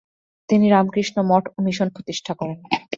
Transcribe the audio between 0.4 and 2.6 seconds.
তিনি রামকৃষ্ণ মঠ ও মিশন প্রতিষ্ঠা করেন।